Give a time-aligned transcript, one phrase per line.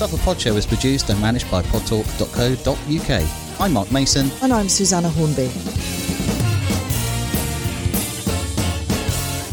[0.00, 3.60] Supper Pod Show is produced and managed by podtalk.co.uk.
[3.60, 4.30] I'm Mark Mason.
[4.40, 5.50] And I'm Susanna Hornby.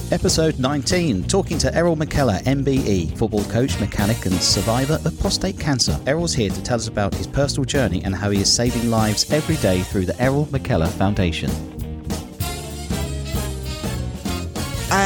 [0.10, 6.00] Episode 19, talking to Errol McKellar, MBE, football coach, mechanic, and survivor of prostate cancer.
[6.08, 9.30] Errol's here to tell us about his personal journey and how he is saving lives
[9.34, 11.77] every day through the Errol McKellar Foundation.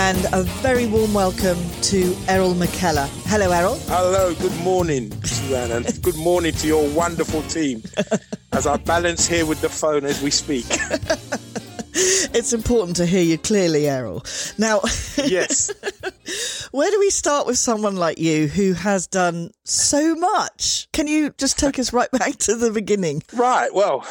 [0.02, 3.08] And a very warm welcome to Errol McKellar.
[3.28, 3.76] Hello, Errol.
[3.86, 5.84] Hello, good morning, Susanna.
[6.02, 7.84] good morning to your wonderful team
[8.52, 10.66] as I balance here with the phone as we speak.
[12.34, 14.23] it's important to hear you clearly, Errol.
[14.58, 14.80] Now,
[15.18, 15.72] yes.
[16.72, 20.88] where do we start with someone like you who has done so much?
[20.94, 23.23] Can you just take us right back to the beginning?
[23.34, 23.73] Right.
[23.73, 24.05] Well,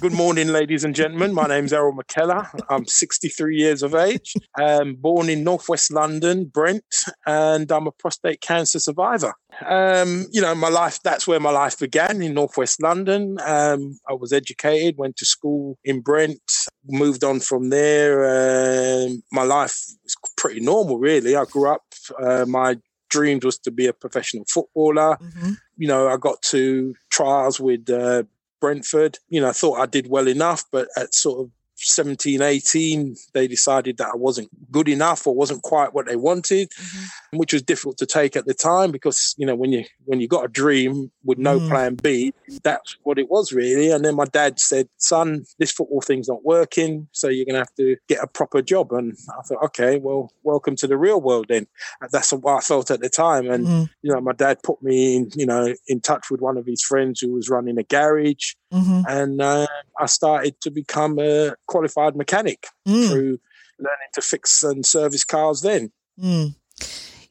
[0.00, 1.32] good morning, ladies and gentlemen.
[1.32, 2.48] My name's Errol McKellar.
[2.68, 6.84] I'm 63 years of age, um, born in northwest London, Brent,
[7.24, 9.34] and I'm a prostate cancer survivor.
[9.66, 13.38] Um, you know, my life, that's where my life began in northwest London.
[13.44, 16.40] Um, I was educated, went to school in Brent,
[16.86, 18.24] moved on from there.
[18.24, 21.36] Uh, my life was pretty normal, really.
[21.36, 21.82] I grew up,
[22.20, 22.76] uh, my
[23.10, 25.16] dreams was to be a professional footballer.
[25.16, 25.52] Mm-hmm.
[25.76, 28.24] You know, I got to trials with uh,
[28.60, 29.18] Brentford.
[29.28, 31.50] You know, I thought I did well enough, but at sort of
[31.84, 36.70] 17, 18, they decided that I wasn't good enough or wasn't quite what they wanted,
[36.70, 37.38] mm-hmm.
[37.38, 40.28] which was difficult to take at the time because, you know, when you when you
[40.28, 41.68] got a dream with no mm.
[41.68, 43.90] plan B, that's what it was really.
[43.90, 47.74] And then my dad said, son, this football thing's not working, so you're gonna have
[47.76, 48.92] to get a proper job.
[48.92, 51.66] And I thought, okay, well, welcome to the real world then.
[52.10, 53.50] That's what I felt at the time.
[53.50, 53.90] And mm.
[54.02, 56.82] you know, my dad put me in, you know, in touch with one of his
[56.82, 58.54] friends who was running a garage.
[58.72, 59.02] Mm-hmm.
[59.06, 59.66] And uh,
[59.98, 63.08] I started to become a qualified mechanic mm.
[63.08, 63.38] through
[63.78, 65.92] learning to fix and service cars then.
[66.18, 66.54] Mm.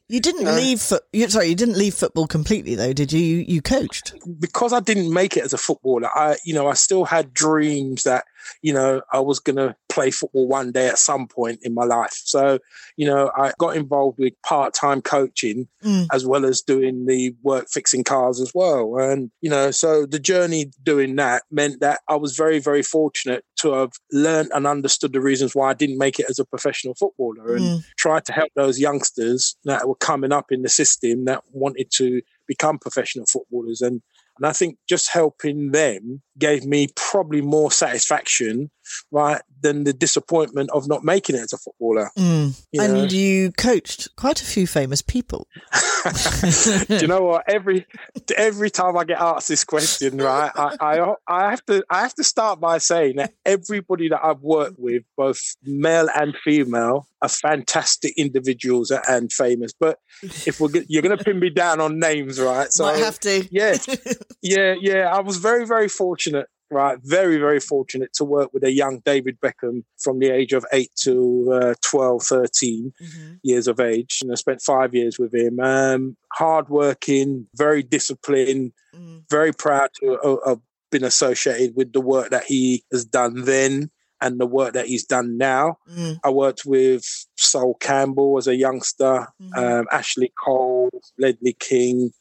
[0.08, 0.80] You didn't uh, leave.
[0.80, 3.20] Fo- you, sorry, you didn't leave football completely, though, did you?
[3.20, 3.44] you?
[3.48, 6.08] You coached because I didn't make it as a footballer.
[6.14, 8.24] I, you know, I still had dreams that
[8.60, 11.84] you know, I was going to play football one day at some point in my
[11.84, 12.20] life.
[12.24, 12.58] So,
[12.96, 16.06] you know, I got involved with part time coaching mm.
[16.12, 18.96] as well as doing the work fixing cars as well.
[18.96, 23.44] And, you know, so the journey doing that meant that I was very, very fortunate
[23.56, 26.94] to have learned and understood the reasons why I didn't make it as a professional
[26.94, 27.84] footballer and mm.
[27.98, 32.22] tried to help those youngsters that were coming up in the system that wanted to
[32.48, 33.82] become professional footballers.
[33.82, 34.02] And
[34.38, 38.70] and I think just helping them gave me probably more satisfaction,
[39.10, 42.10] right, than the disappointment of not making it as a footballer.
[42.18, 42.60] Mm.
[42.72, 43.04] You and know?
[43.04, 45.46] you coached quite a few famous people.
[46.88, 47.44] Do you know what?
[47.48, 47.86] Every
[48.36, 52.14] every time I get asked this question, right, I, I I have to I have
[52.14, 57.28] to start by saying that everybody that I've worked with, both male and female, are
[57.28, 59.72] fantastic individuals and famous.
[59.78, 62.72] But if we're you're going to pin me down on names, right?
[62.72, 63.46] So I have to.
[63.50, 63.76] Yeah,
[64.42, 65.14] yeah, yeah.
[65.14, 66.98] I was very very fortunate right?
[67.02, 70.90] Very, very fortunate to work with a young David Beckham from the age of 8
[71.02, 73.34] to uh, 12, 13 mm-hmm.
[73.42, 74.18] years of age.
[74.22, 75.60] And I spent five years with him.
[75.60, 79.22] Um, hardworking, very disciplined, mm.
[79.30, 80.60] very proud to uh, have
[80.90, 83.90] been associated with the work that he has done then
[84.22, 85.76] and the work that he's done now.
[85.90, 86.20] Mm.
[86.24, 87.04] I worked with
[87.36, 89.58] Sol Campbell as a youngster, mm-hmm.
[89.58, 92.12] um, Ashley Cole, Ledley King,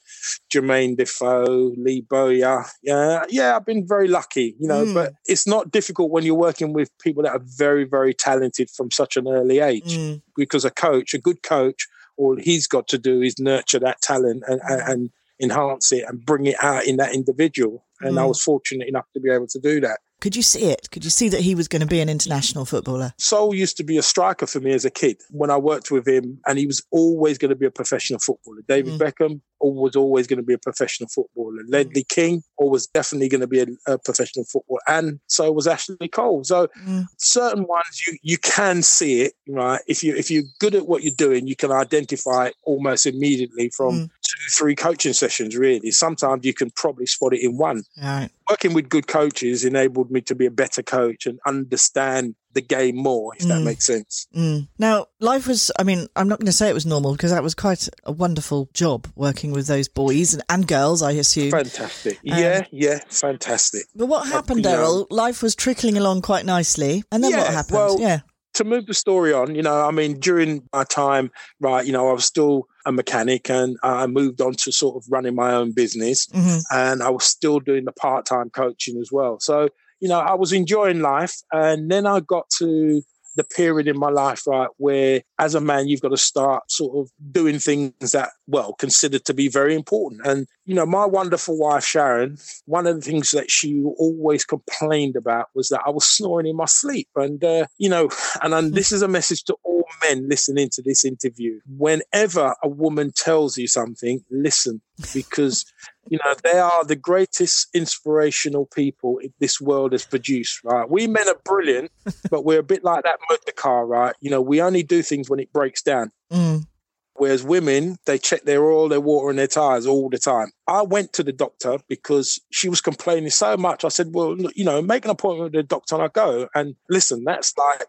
[0.51, 2.65] Jermaine Defoe, Lee Bowyer.
[2.81, 4.93] Yeah, yeah, I've been very lucky, you know, mm.
[4.93, 8.89] but it's not difficult when you're working with people that are very, very talented from
[8.91, 9.95] such an early age.
[9.95, 10.21] Mm.
[10.35, 11.87] Because a coach, a good coach,
[12.17, 14.89] all he's got to do is nurture that talent and, mm.
[14.91, 15.09] and
[15.41, 17.85] enhance it and bring it out in that individual.
[18.01, 18.29] And I mm.
[18.29, 19.99] was fortunate enough to be able to do that.
[20.21, 20.89] Could you see it?
[20.91, 23.13] Could you see that he was going to be an international footballer?
[23.17, 26.07] Sol used to be a striker for me as a kid when I worked with
[26.07, 28.61] him, and he was always going to be a professional footballer.
[28.67, 28.99] David mm.
[28.99, 31.63] Beckham was always going to be a professional footballer.
[31.67, 36.07] Ledley King was definitely going to be a, a, professional footballer, and so was Ashley
[36.07, 36.43] Cole.
[36.43, 37.05] So mm.
[37.17, 39.81] certain ones you you can see it, right?
[39.87, 43.69] If you if you're good at what you're doing, you can identify it almost immediately
[43.75, 44.09] from mm.
[44.21, 45.55] two, three coaching sessions.
[45.55, 47.83] Really, sometimes you can probably spot it in one.
[48.01, 52.61] Right working with good coaches enabled me to be a better coach and understand the
[52.61, 53.49] game more, if mm.
[53.49, 54.27] that makes sense.
[54.35, 54.67] Mm.
[54.77, 57.43] Now, life was, I mean, I'm not going to say it was normal because that
[57.43, 61.51] was quite a wonderful job working with those boys and, and girls, I assume.
[61.51, 62.17] Fantastic.
[62.17, 63.83] Um, yeah, yeah, fantastic.
[63.95, 65.07] But what happened, Errol?
[65.09, 67.03] Life was trickling along quite nicely.
[67.11, 67.75] And then yeah, what happened?
[67.75, 68.19] Well, yeah
[68.53, 72.09] to move the story on, you know, I mean, during my time, right, you know,
[72.09, 75.71] I was still a mechanic and I moved on to sort of running my own
[75.71, 76.59] business mm-hmm.
[76.71, 79.39] and I was still doing the part time coaching as well.
[79.39, 79.69] So,
[80.01, 81.35] you know, I was enjoying life.
[81.51, 83.01] And then I got to
[83.35, 86.97] the period in my life, right, where as a man, you've got to start sort
[86.97, 90.21] of doing things that, well, considered to be very important.
[90.25, 95.15] And, you know, my wonderful wife, Sharon, one of the things that she always complained
[95.15, 97.07] about was that I was snoring in my sleep.
[97.15, 98.09] And, uh, you know,
[98.41, 101.59] and, and this is a message to all men listening to this interview.
[101.77, 104.81] Whenever a woman tells you something, listen,
[105.13, 105.65] because
[106.11, 110.87] you know, they are the greatest inspirational people this world has produced, right?
[110.89, 111.89] We men are brilliant,
[112.29, 114.13] but we're a bit like that motor car, right?
[114.19, 116.11] You know, we only do things when it breaks down.
[116.29, 116.65] Mm.
[117.13, 120.51] Whereas women, they check their oil, their water, and their tires all the time.
[120.67, 123.85] I went to the doctor because she was complaining so much.
[123.85, 126.49] I said, Well, you know, make an appointment with the doctor and I go.
[126.53, 127.85] And listen, that's like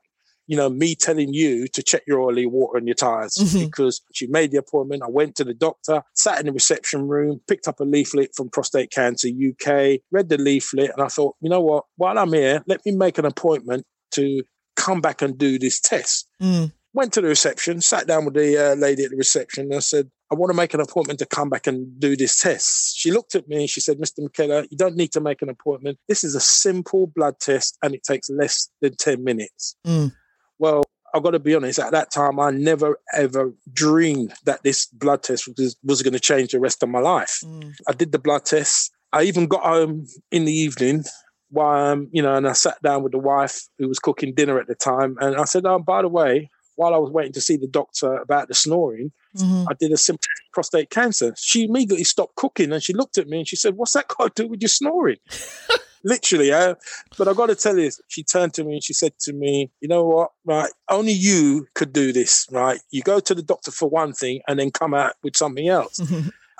[0.52, 3.64] you know, me telling you to check your oily water and your tires mm-hmm.
[3.64, 5.02] because she made the appointment.
[5.02, 8.50] I went to the doctor, sat in the reception room, picked up a leaflet from
[8.50, 11.84] Prostate Cancer UK, read the leaflet, and I thought, you know what?
[11.96, 14.42] While I'm here, let me make an appointment to
[14.76, 16.28] come back and do this test.
[16.42, 16.70] Mm.
[16.92, 19.78] Went to the reception, sat down with the uh, lady at the reception, and I
[19.78, 22.98] said, I want to make an appointment to come back and do this test.
[22.98, 24.18] She looked at me and she said, Mr.
[24.20, 25.98] McKellar, you don't need to make an appointment.
[26.08, 29.76] This is a simple blood test and it takes less than 10 minutes.
[29.86, 30.12] Mm.
[31.14, 35.22] I've got to be honest, at that time, I never ever dreamed that this blood
[35.22, 37.40] test was, was going to change the rest of my life.
[37.44, 37.74] Mm.
[37.88, 38.92] I did the blood test.
[39.12, 41.04] I even got home in the evening
[41.50, 44.58] while, um, you know, and I sat down with the wife who was cooking dinner
[44.58, 45.16] at the time.
[45.20, 48.16] And I said, Oh, by the way, while I was waiting to see the doctor
[48.16, 49.66] about the snoring, mm-hmm.
[49.70, 51.34] I did a simple prostate cancer.
[51.36, 54.34] She immediately stopped cooking and she looked at me and she said, What's that got
[54.34, 55.18] to do with your snoring?
[56.04, 56.50] literally.
[56.50, 59.70] But I've got to tell you, she turned to me and she said to me,
[59.80, 60.32] "You know what?
[60.44, 62.46] Right, only you could do this.
[62.50, 65.68] Right, you go to the doctor for one thing and then come out with something
[65.68, 66.00] else."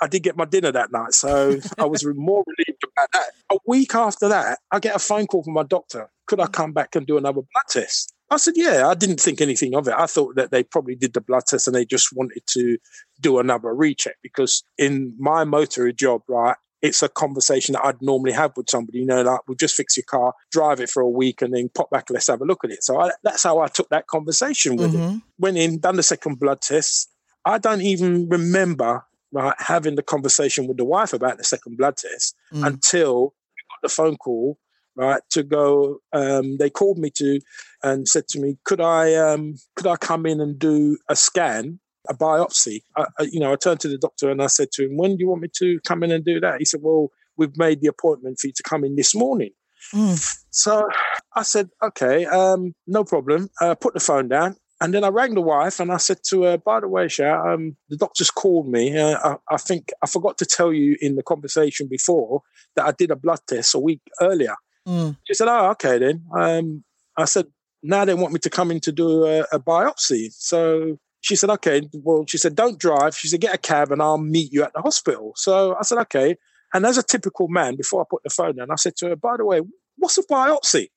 [0.01, 3.31] I did get my dinner that night, so I was more relieved about that.
[3.51, 6.09] A week after that, I get a phone call from my doctor.
[6.25, 8.13] Could I come back and do another blood test?
[8.29, 9.93] I said, yeah, I didn't think anything of it.
[9.95, 12.77] I thought that they probably did the blood test and they just wanted to
[13.21, 18.33] do another recheck because in my motor job, right, it's a conversation that I'd normally
[18.33, 18.99] have with somebody.
[18.99, 21.69] You know, like we'll just fix your car, drive it for a week, and then
[21.73, 22.09] pop back.
[22.09, 22.83] Let's have a look at it.
[22.83, 25.01] So I, that's how I took that conversation with mm-hmm.
[25.01, 25.23] him.
[25.39, 27.09] Went in, done the second blood test.
[27.45, 31.97] I don't even remember right having the conversation with the wife about the second blood
[31.97, 32.65] test mm.
[32.65, 34.59] until we got the phone call
[34.95, 37.39] right to go um, they called me to
[37.81, 41.79] and said to me could i um, could i come in and do a scan
[42.09, 42.81] a biopsy.
[42.97, 45.17] I, I, you know, I turned to the doctor and I said to him, "When
[45.17, 47.81] do you want me to come in and do that?" He said, "Well, we've made
[47.81, 49.51] the appointment for you to come in this morning."
[49.93, 50.37] Mm.
[50.49, 50.87] So
[51.35, 54.57] I said, "Okay, um, no problem." Uh, put the phone down.
[54.81, 57.53] And then I rang the wife and I said to her, by the way, Sha,
[57.53, 58.97] um, the doctor's called me.
[58.99, 62.41] Uh, I, I, think I forgot to tell you in the conversation before
[62.75, 64.55] that I did a blood test a week earlier.
[64.85, 65.15] Mm.
[65.23, 66.25] She said, oh, okay then.
[66.37, 66.83] Um,
[67.15, 67.45] I said,
[67.81, 70.33] now they want me to come in to do a, a biopsy.
[70.33, 71.81] So she said, okay.
[71.93, 73.15] Well, she said, don't drive.
[73.15, 75.31] She said, get a cab and I'll meet you at the hospital.
[75.37, 76.35] So I said, okay.
[76.73, 79.15] And as a typical man, before I put the phone down, I said to her,
[79.15, 79.61] by the way,
[79.97, 80.89] what's a biopsy?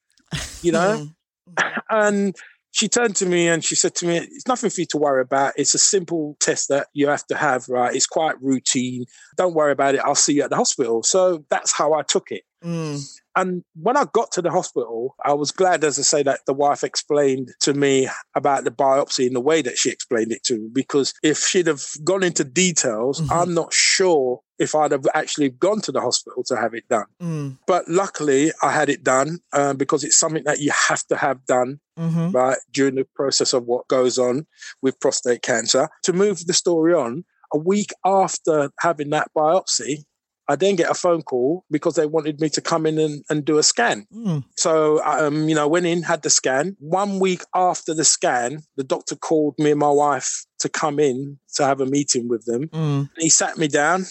[0.62, 1.08] You know?
[1.90, 2.34] and
[2.72, 5.22] she turned to me and she said to me, it's nothing for you to worry
[5.22, 5.54] about.
[5.56, 7.94] It's a simple test that you have to have, right?
[7.94, 9.04] It's quite routine.
[9.36, 10.00] Don't worry about it.
[10.04, 11.04] I'll see you at the hospital.
[11.04, 12.42] So that's how I took it.
[12.64, 13.00] Mm.
[13.36, 16.54] And when I got to the hospital, I was glad, as I say, that the
[16.54, 20.58] wife explained to me about the biopsy in the way that she explained it to
[20.58, 20.68] me.
[20.72, 23.32] Because if she'd have gone into details, mm-hmm.
[23.32, 27.04] I'm not sure if I'd have actually gone to the hospital to have it done.
[27.22, 27.58] Mm.
[27.66, 31.44] But luckily, I had it done uh, because it's something that you have to have
[31.44, 32.30] done mm-hmm.
[32.30, 34.46] right during the process of what goes on
[34.80, 35.90] with prostate cancer.
[36.04, 40.04] To move the story on, a week after having that biopsy,
[40.48, 43.44] I then get a phone call because they wanted me to come in and, and
[43.44, 44.06] do a scan.
[44.14, 44.44] Mm.
[44.56, 46.76] So, um, you know, went in, had the scan.
[46.78, 51.38] One week after the scan, the doctor called me and my wife to come in
[51.54, 52.68] to have a meeting with them.
[52.68, 53.10] Mm.
[53.18, 54.04] He sat me down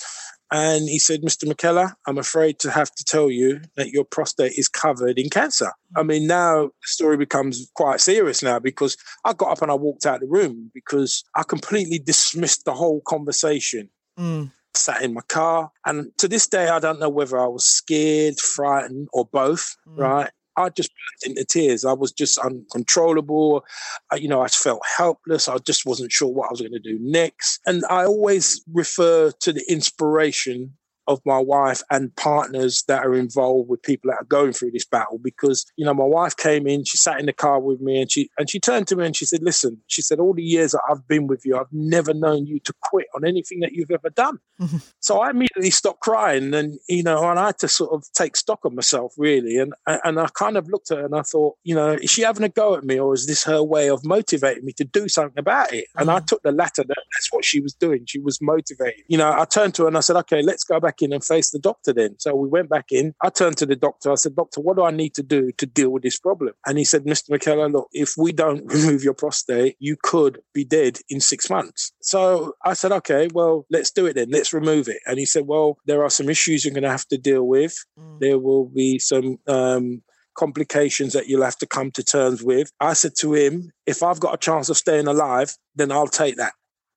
[0.52, 1.46] and he said, Mr.
[1.46, 5.72] McKellar, I'm afraid to have to tell you that your prostate is covered in cancer.
[5.96, 9.76] I mean, now the story becomes quite serious now because I got up and I
[9.76, 13.90] walked out the room because I completely dismissed the whole conversation.
[14.20, 15.72] Mm sat in my car.
[15.86, 19.98] And to this day, I don't know whether I was scared, frightened, or both, mm.
[19.98, 20.30] right?
[20.58, 21.84] I just burst into tears.
[21.86, 23.66] I was just uncontrollable.
[24.12, 25.48] I, you know, I felt helpless.
[25.48, 27.60] I just wasn't sure what I was going to do next.
[27.66, 30.74] And I always refer to the inspiration
[31.08, 34.86] of my wife and partners that are involved with people that are going through this
[34.86, 38.02] battle because you know my wife came in she sat in the car with me
[38.02, 40.44] and she and she turned to me and she said listen she said all the
[40.44, 43.74] years that I've been with you I've never known you to quit on anything that
[43.74, 44.40] you've ever done.
[44.60, 44.78] Mm-hmm.
[45.02, 48.36] so I immediately stopped crying and you know and I had to sort of take
[48.36, 49.58] stock of myself really.
[49.58, 52.22] And and I kind of looked at her and I thought you know is she
[52.22, 55.08] having a go at me or is this her way of motivating me to do
[55.08, 55.86] something about it?
[55.98, 56.18] And mm-hmm.
[56.18, 58.06] I took the latter that that's what she was doing.
[58.08, 59.04] She was motivating.
[59.08, 61.24] You know I turned to her and I said okay let's go back in and
[61.24, 62.16] face the doctor then.
[62.20, 63.14] So we went back in.
[63.22, 64.12] I turned to the doctor.
[64.12, 66.54] I said, Doctor, what do I need to do to deal with this problem?
[66.66, 67.30] And he said, Mr.
[67.30, 71.92] McKellar, look, if we don't remove your prostate, you could be dead in six months.
[72.02, 74.30] So I said, okay, well, let's do it then.
[74.30, 75.00] Let's remove it.
[75.06, 77.76] And he said, well, there are some issues you're going to have to deal with.
[78.00, 78.20] Mm.
[78.20, 80.02] There will be some, um,
[80.36, 82.70] complications that you'll have to come to terms with.
[82.82, 86.36] I said to him, if I've got a chance of staying alive, then I'll take
[86.36, 86.52] that.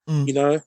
[0.08, 0.26] Mm.
[0.26, 0.60] You know,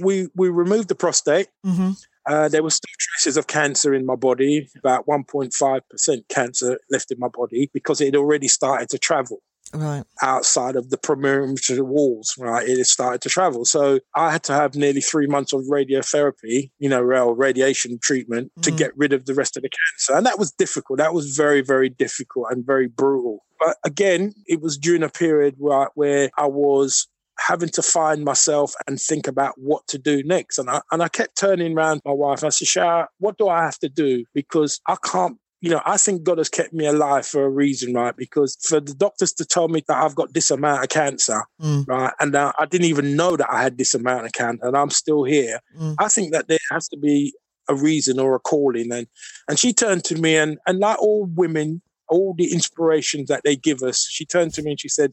[0.00, 1.48] we we removed the prostate.
[1.64, 1.90] Mm-hmm.
[2.26, 7.18] Uh, there were still traces of cancer in my body, about 1.5% cancer left in
[7.18, 9.42] my body because it had already started to travel.
[9.72, 10.02] Right.
[10.20, 12.68] Outside of the perimeter walls, right?
[12.68, 13.64] It started to travel.
[13.64, 18.62] So I had to have nearly three months of radiotherapy, you know, radiation treatment mm.
[18.62, 20.16] to get rid of the rest of the cancer.
[20.16, 20.98] And that was difficult.
[20.98, 23.44] That was very, very difficult and very brutal.
[23.60, 27.06] But again, it was during a period where, where I was
[27.46, 30.58] having to find myself and think about what to do next.
[30.58, 32.44] And I and I kept turning around my wife.
[32.44, 34.24] I said, Shah, what do I have to do?
[34.34, 37.92] Because I can't you know, I think God has kept me alive for a reason,
[37.92, 38.16] right?
[38.16, 41.86] Because for the doctors to tell me that I've got this amount of cancer, mm.
[41.86, 44.90] right, and I didn't even know that I had this amount of cancer, and I'm
[44.90, 45.60] still here.
[45.78, 45.96] Mm.
[45.98, 47.34] I think that there has to be
[47.68, 49.06] a reason or a calling, and
[49.48, 53.54] and she turned to me, and and like all women, all the inspirations that they
[53.54, 55.12] give us, she turned to me and she said,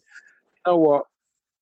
[0.66, 1.04] "You know what?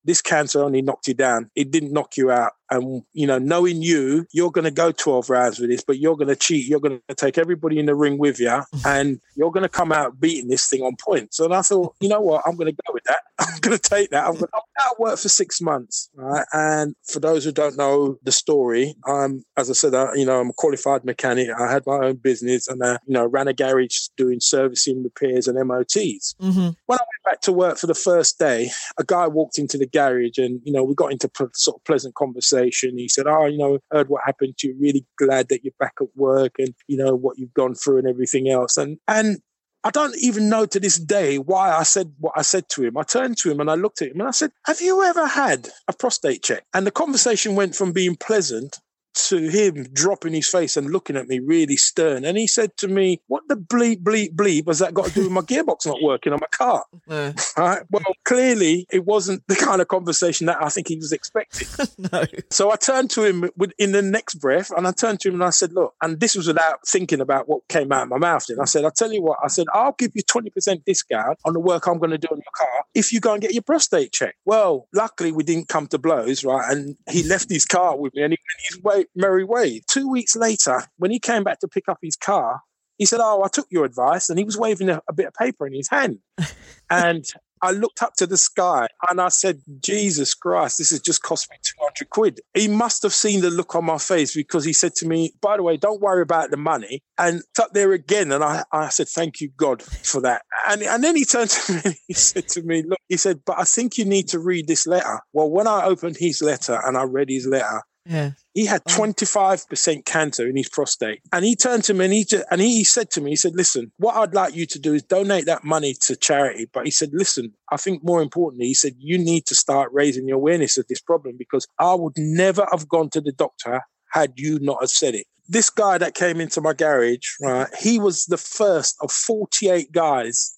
[0.05, 1.49] This cancer only knocked you down.
[1.55, 2.53] It didn't knock you out.
[2.71, 6.15] And, you know, knowing you, you're going to go 12 rounds with this, but you're
[6.15, 6.67] going to cheat.
[6.67, 9.91] You're going to take everybody in the ring with you and you're going to come
[9.91, 11.39] out beating this thing on points.
[11.39, 12.41] And I thought, you know what?
[12.45, 13.19] I'm going to go with that.
[13.39, 14.25] I'm going to take that.
[14.25, 16.09] I'm going to out work for six months.
[16.15, 16.45] Right.
[16.53, 20.39] And for those who don't know the story, I'm, as I said, I, you know,
[20.39, 21.49] I'm a qualified mechanic.
[21.57, 25.47] I had my own business and, I, you know, ran a garage doing servicing, repairs
[25.47, 26.35] and MOTs.
[26.41, 26.69] Mm-hmm.
[26.85, 29.87] When I went back to work for the first day, a guy walked into the
[29.87, 32.97] garage and, you know, we got into sort of pleasant conversation conversation.
[32.97, 34.75] He said, "Oh, you know, heard what happened to you.
[34.79, 38.07] Really glad that you're back at work, and you know what you've gone through and
[38.07, 39.37] everything else." And and
[39.83, 42.97] I don't even know to this day why I said what I said to him.
[42.97, 45.27] I turned to him and I looked at him and I said, Have you ever
[45.27, 46.63] had a prostate check?
[46.73, 48.79] And the conversation went from being pleasant
[49.15, 52.25] to him dropping his face and looking at me really stern.
[52.25, 55.23] And he said to me, What the bleep, bleep, bleep has that got to do
[55.23, 56.83] with my gearbox not working on my car?
[57.07, 57.81] Right?
[57.89, 61.67] Well, clearly it wasn't the kind of conversation that I think he was expecting.
[62.11, 62.25] no.
[62.49, 65.43] So I turned to him in the next breath and I turned to him and
[65.43, 68.45] I said, Look, and this was without thinking about what came out of my mouth.
[68.49, 71.53] And I said, I'll tell you what, I said, I'll give you 20% discount on
[71.53, 73.63] the work I'm going to do on your car if you go and get your
[73.63, 74.37] prostate checked.
[74.45, 76.71] Well, luckily we didn't come to blows, right?
[76.71, 79.81] And he left his car with me and he went his way merry way.
[79.89, 82.61] Two weeks later, when he came back to pick up his car,
[82.97, 84.29] he said, Oh, I took your advice.
[84.29, 86.19] And he was waving a, a bit of paper in his hand.
[86.89, 87.25] and
[87.61, 91.49] I looked up to the sky and I said, Jesus Christ, this has just cost
[91.49, 92.39] me 200 quid.
[92.53, 95.57] He must have seen the look on my face because he said to me, By
[95.57, 97.01] the way, don't worry about the money.
[97.17, 98.31] And up there again.
[98.31, 100.43] And I, I said, Thank you, God, for that.
[100.69, 103.41] And, and then he turned to me and he said to me, Look, he said,
[103.45, 105.21] But I think you need to read this letter.
[105.33, 108.31] Well, when I opened his letter and I read his letter, yeah.
[108.53, 111.21] He had 25% cancer in his prostate.
[111.33, 113.55] And he turned to me and he, just, and he said to me, he said,
[113.55, 116.69] listen, what I'd like you to do is donate that money to charity.
[116.71, 120.27] But he said, listen, I think more importantly, he said, you need to start raising
[120.27, 123.81] your awareness of this problem because I would never have gone to the doctor
[124.11, 125.25] had you not have said it.
[125.47, 130.55] This guy that came into my garage, right, he was the first of 48 guys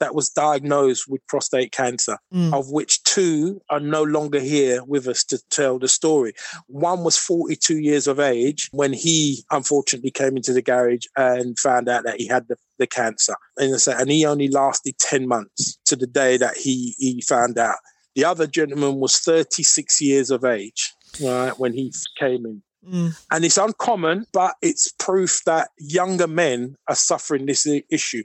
[0.00, 2.52] that was diagnosed with prostate cancer, mm.
[2.52, 6.32] of which two are no longer here with us to tell the story.
[6.66, 11.88] One was 42 years of age when he unfortunately came into the garage and found
[11.88, 13.34] out that he had the, the cancer.
[13.56, 17.76] And, and he only lasted 10 months to the day that he, he found out.
[18.14, 22.62] The other gentleman was 36 years of age, right, when he came in.
[22.88, 23.20] Mm.
[23.30, 28.22] And it's uncommon, but it's proof that younger men are suffering this issue.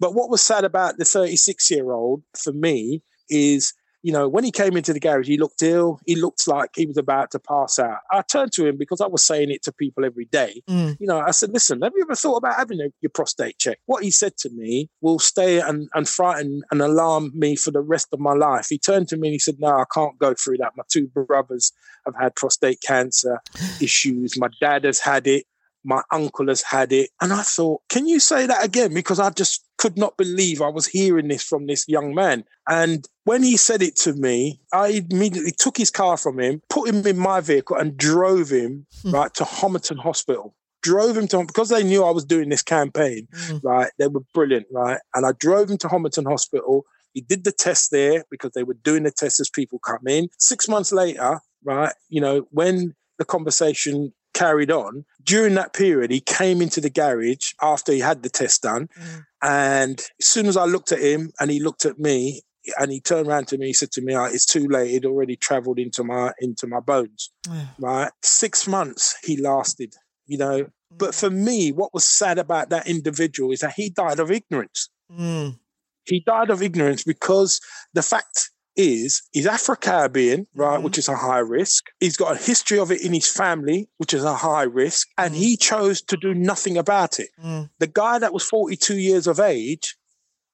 [0.00, 4.44] But what was sad about the 36 year old for me is you know, when
[4.44, 6.00] he came into the garage, he looked ill.
[6.06, 7.98] He looked like he was about to pass out.
[8.10, 10.62] I turned to him because I was saying it to people every day.
[10.68, 10.96] Mm.
[11.00, 13.78] You know, I said, listen, have you ever thought about having a, your prostate check?
[13.86, 17.80] What he said to me will stay and, and frighten and alarm me for the
[17.80, 18.66] rest of my life.
[18.68, 20.72] He turned to me and he said, no, I can't go through that.
[20.76, 21.72] My two brothers
[22.06, 23.40] have had prostate cancer
[23.80, 24.38] issues.
[24.38, 25.44] My dad has had it
[25.88, 27.08] My uncle has had it.
[27.22, 28.92] And I thought, can you say that again?
[28.92, 32.44] Because I just could not believe I was hearing this from this young man.
[32.68, 36.88] And when he said it to me, I immediately took his car from him, put
[36.90, 39.12] him in my vehicle, and drove him Hmm.
[39.14, 40.54] right to Homerton Hospital.
[40.82, 43.60] Drove him to because they knew I was doing this campaign, Mm.
[43.64, 43.90] right?
[43.98, 45.00] They were brilliant, right?
[45.14, 46.84] And I drove him to Homerton Hospital.
[47.14, 50.28] He did the test there because they were doing the test as people come in.
[50.38, 56.20] Six months later, right, you know, when the conversation carried on, during that period, he
[56.20, 58.88] came into the garage after he had the test done.
[58.98, 59.24] Mm.
[59.42, 62.42] And as soon as I looked at him and he looked at me,
[62.78, 64.94] and he turned around to me, he said to me, "Ah, "It's too late.
[64.94, 67.66] It already travelled into my into my bones." Yeah.
[67.78, 69.94] Right, six months he lasted.
[70.26, 74.20] You know, but for me, what was sad about that individual is that he died
[74.20, 74.90] of ignorance.
[75.10, 75.58] Mm.
[76.04, 77.60] He died of ignorance because
[77.94, 80.82] the fact is he's Afro-Caribbean, right, Mhm.
[80.84, 81.84] which is a high risk.
[82.00, 85.34] He's got a history of it in his family, which is a high risk, and
[85.34, 87.28] he chose to do nothing about it.
[87.44, 87.68] Mm.
[87.80, 89.96] The guy that was 42 years of age,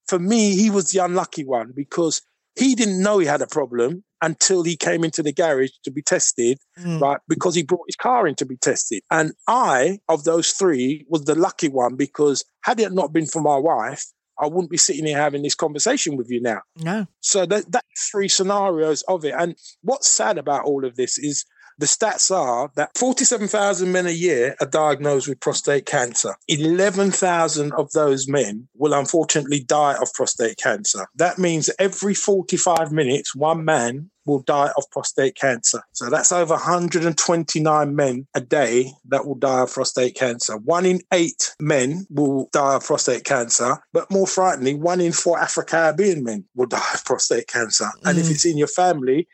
[0.09, 2.23] for me, he was the unlucky one because
[2.57, 6.01] he didn't know he had a problem until he came into the garage to be
[6.01, 6.99] tested Mm.
[7.01, 7.21] right?
[7.29, 9.03] Because he brought his car in to be tested.
[9.11, 13.43] And I, of those three, was the lucky one because had it not been for
[13.43, 14.07] my wife,
[14.39, 16.63] I wouldn't be sitting here having this conversation with you now.
[16.77, 17.07] No.
[17.21, 19.35] So that that's three scenarios of it.
[19.37, 21.45] And what's sad about all of this is
[21.79, 26.35] the stats are that 47,000 men a year are diagnosed with prostate cancer.
[26.49, 31.07] 11,000 of those men will unfortunately die of prostate cancer.
[31.17, 35.83] That means every 45 minutes, one man will die of prostate cancer.
[35.93, 40.57] So that's over 129 men a day that will die of prostate cancer.
[40.57, 45.39] One in eight men will die of prostate cancer, but more frighteningly, one in four
[45.39, 47.89] Afro Caribbean men will die of prostate cancer.
[48.05, 48.31] And if Mm.
[48.31, 49.29] it's in your family,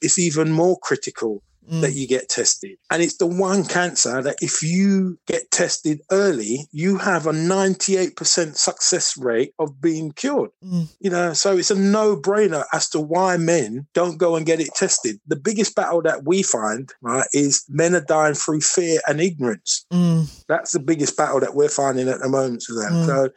[0.00, 1.94] it's even more critical that Mm.
[1.94, 2.76] you get tested.
[2.90, 8.56] And it's the one cancer that if you get tested early, you have a 98%
[8.56, 10.50] success rate of being cured.
[10.64, 10.88] Mm.
[11.00, 14.60] You know, so it's a no brainer as to why men don't go and get
[14.60, 15.20] it tested.
[15.26, 19.86] The biggest battle that we find, right, is men are dying through fear and ignorance.
[19.92, 20.44] Mm.
[20.48, 22.64] That's the biggest battle that we're finding at the moment.
[22.68, 23.06] Mm.
[23.06, 23.30] So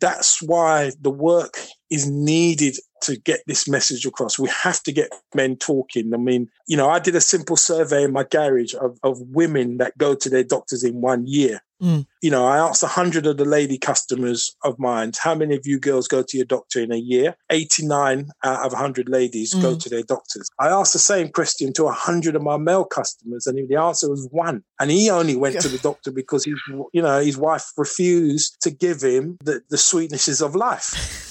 [0.00, 1.58] that's why the work
[1.90, 4.38] is needed to get this message across.
[4.38, 6.12] We have to get men talking.
[6.14, 9.78] I mean, you know, I did a simple survey in my garage of, of women
[9.78, 11.60] that go to their doctors in one year.
[11.82, 12.06] Mm.
[12.22, 15.78] You know, I asked 100 of the lady customers of mine, how many of you
[15.80, 17.34] girls go to your doctor in a year?
[17.50, 19.82] 89 out of 100 ladies go Mm.
[19.82, 20.48] to their doctors.
[20.58, 24.28] I asked the same question to 100 of my male customers, and the answer was
[24.30, 24.62] one.
[24.80, 26.54] And he only went to the doctor because his,
[26.92, 30.94] you know, his wife refused to give him the, the sweetnesses of life.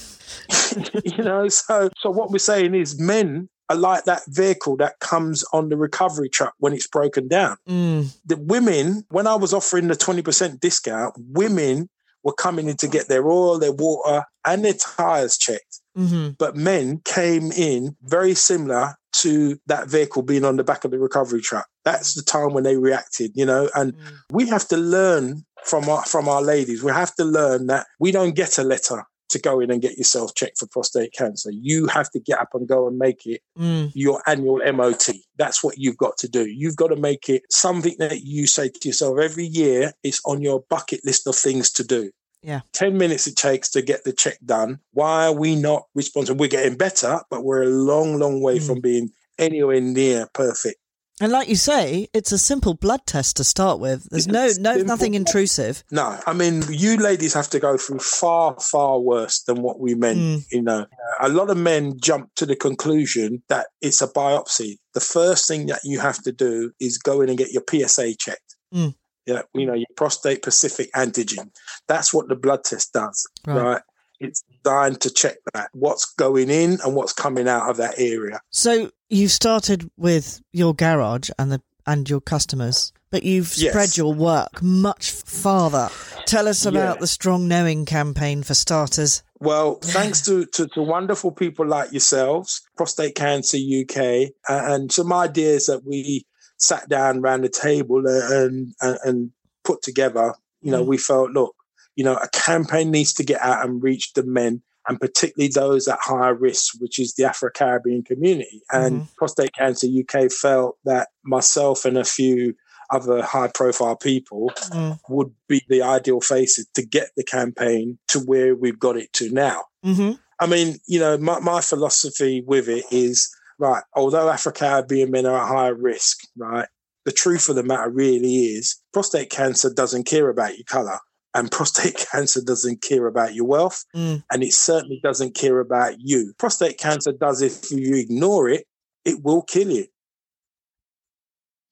[1.06, 5.44] you know, so so what we're saying is men are like that vehicle that comes
[5.54, 7.56] on the recovery truck when it's broken down.
[7.68, 8.16] Mm.
[8.26, 11.90] The women, when I was offering the 20% discount, women
[12.24, 15.80] were coming in to get their oil, their water, and their tires checked.
[15.96, 20.92] hmm But men came in very similar to that vehicle being on the back of
[20.92, 21.68] the recovery truck.
[21.86, 24.18] That's the time when they reacted, you know, and Mm.
[24.32, 26.84] we have to learn from our from our ladies.
[26.84, 29.98] We have to learn that we don't get a letter to go in and get
[29.98, 31.52] yourself checked for prostate cancer.
[31.52, 33.92] You have to get up and go and make it Mm.
[33.94, 35.10] your annual MOT.
[35.38, 36.48] That's what you've got to do.
[36.48, 39.94] You've got to make it something that you say to yourself every year.
[40.04, 42.10] It's on your bucket list of things to do.
[42.42, 42.62] Yeah.
[42.74, 44.80] 10 minutes it takes to get the check done.
[44.92, 46.40] Why are we not responsible?
[46.40, 48.68] We're getting better, but we're a long, long way Mm.
[48.68, 50.78] from being anywhere near perfect.
[51.24, 54.10] And like you say, it's a simple blood test to start with.
[54.10, 55.82] There's no, no, nothing intrusive.
[55.90, 59.96] No, I mean, you ladies have to go through far, far worse than what we
[59.96, 60.46] men, Mm.
[60.52, 60.86] you know.
[61.22, 64.80] A lot of men jump to the conclusion that it's a biopsy.
[64.94, 68.16] The first thing that you have to do is go in and get your PSA
[68.20, 68.58] checked.
[68.76, 68.94] Mm.
[69.26, 71.52] Yeah, you know, your prostate specific antigen.
[71.88, 73.62] That's what the blood test does, Right.
[73.62, 73.82] right?
[74.20, 78.42] It's designed to check that what's going in and what's coming out of that area.
[78.52, 83.72] So you started with your garage and the and your customers, but you've Yes.
[83.74, 85.90] spread your work much farther.
[86.26, 87.00] Tell us about Yeah.
[87.02, 89.22] the Strong Knowing campaign for starters.
[89.42, 95.12] Well, thanks to, to, to wonderful people like yourselves, Prostate Cancer UK, uh, and some
[95.12, 96.26] ideas that we
[96.58, 99.32] sat down around the table and, and, and
[99.66, 100.88] put together, you know, Mm.
[100.88, 101.54] we felt, look,
[101.98, 105.88] you know, a campaign needs to get out and reach the men and particularly those
[105.88, 108.62] at higher risk, which is the Afro Caribbean community.
[108.72, 112.56] And Prostate Cancer UK felt that myself and a few
[112.90, 115.00] other high profile people Mm.
[115.10, 119.32] would be the ideal faces to get the campaign to where we've got it to
[119.32, 119.64] now.
[119.84, 125.12] hmm I mean, you know, my, my philosophy with it is right, although Afro Caribbean
[125.12, 126.68] men are at higher risk, right,
[127.06, 131.00] the truth of the matter really is prostate cancer doesn't care about your color
[131.36, 134.24] and prostate cancer doesn't care about your wealth Mm.
[134.32, 138.66] and it certainly doesn't care about you prostate cancer does if you ignore it
[139.06, 139.86] it will kill you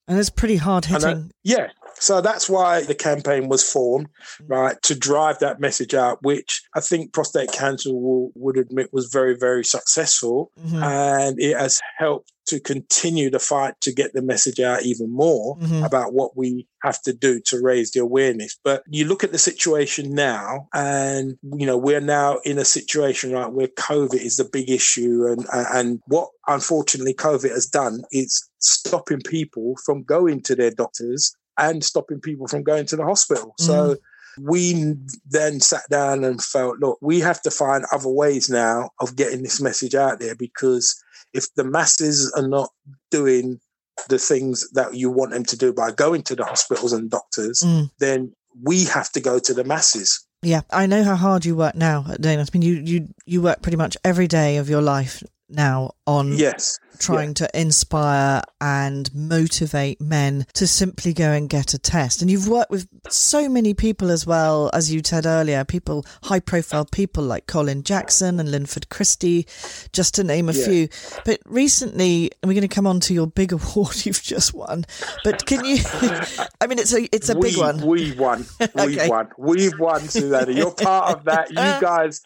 [0.08, 1.30] And it's pretty hard hitting.
[1.42, 1.68] yeah
[2.02, 4.08] so that's why the campaign was formed
[4.46, 9.06] right to drive that message out which i think prostate cancer will, would admit was
[9.18, 10.82] very very successful Mhm.
[10.82, 15.56] and it has helped to continue the fight to get the message out even more
[15.58, 15.86] Mhm.
[15.86, 18.58] about what we have to do to raise the awareness.
[18.64, 23.30] But you look at the situation now, and you know we're now in a situation
[23.32, 28.30] right where COVID is the big issue, and and what unfortunately COVID has done is
[28.58, 33.54] stopping people from going to their doctors and stopping people from going to the hospital.
[33.58, 33.96] So
[34.40, 34.94] we
[35.28, 39.42] then sat down and felt, look, we have to find other ways now of getting
[39.42, 40.94] this message out there because
[41.34, 42.70] if the masses are not
[43.10, 43.60] doing
[44.08, 47.60] the things that you want them to do by going to the hospitals and doctors,
[47.60, 47.90] Mm.
[47.98, 50.26] then we have to go to the masses.
[50.42, 52.42] Yeah, I know how hard you work now at Dana.
[52.42, 56.32] I mean, you, you, you work pretty much every day of your life now on
[56.32, 56.78] Yes.
[56.98, 62.22] trying to inspire and motivate men to simply go and get a test.
[62.22, 66.38] And you've worked with so many people as well, as you said earlier, people, high
[66.40, 69.46] profile people like Colin Jackson and Linford Christie,
[69.92, 70.64] just to name a Yeah.
[70.64, 70.88] few.
[71.24, 74.84] But recently, and we're going to come on to your big award you've just won.
[75.24, 75.78] But can you,
[76.60, 77.80] I mean, it's a, it's a big one.
[77.84, 78.46] We won.
[78.60, 79.08] We've Okay.
[79.08, 79.28] won.
[79.38, 80.52] We've won, Susanna.
[80.52, 81.50] You're part of that.
[81.50, 82.22] You guys,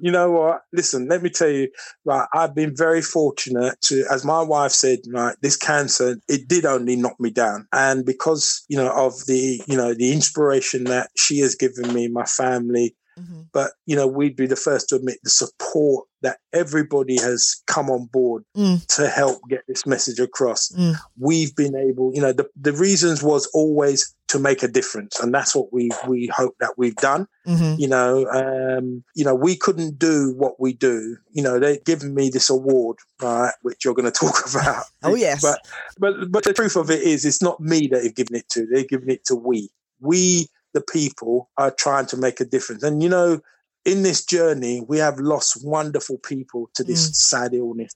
[0.00, 0.62] you know what?
[0.72, 1.68] Listen, let me tell you,
[2.04, 6.64] right, I've been very fortunate to, as my wife said, right, this cancer, it did
[6.64, 7.66] only knock me down.
[7.72, 12.08] And because, you know, of the, you know, the inspiration that she has given me,
[12.08, 13.46] my family, Mhm.
[13.52, 17.90] but you know we'd be the first to admit the support that everybody has come
[17.90, 18.86] on board Mm.
[18.96, 20.94] to help get this message across Mm.
[21.18, 25.18] we've been able you know the, the reasons was always to make a difference.
[25.20, 27.26] And that's what we we hope that we've done.
[27.46, 31.16] Hmm you know um you know we couldn't do what we do.
[31.32, 34.84] You know they've given me this award right which you're going to talk about.
[35.02, 35.42] Oh, yes.
[35.42, 35.58] but
[35.98, 38.66] but but the truth of it is it's not me that they've given it to.
[38.66, 39.70] They've given it to we.
[40.00, 42.82] We the people are trying to make a difference.
[42.82, 43.40] And you know
[43.84, 47.14] in this journey we have lost wonderful people to this Mm.
[47.14, 47.92] sad illness.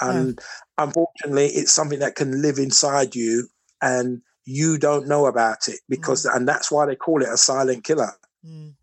[0.00, 0.38] And
[0.76, 3.48] unfortunately it's something that can live inside you.
[3.80, 7.84] And you don't know about it because and that's why they call it a silent
[7.84, 8.12] killer
[8.46, 8.74] Mm.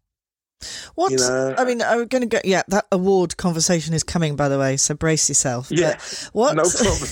[0.96, 1.12] What?
[1.12, 2.40] you know I mean, I'm going to go.
[2.44, 4.78] Yeah, that award conversation is coming, by the way.
[4.78, 5.70] So brace yourself.
[5.70, 6.00] But Yeah,
[6.32, 6.56] what?
[6.56, 7.10] no problem.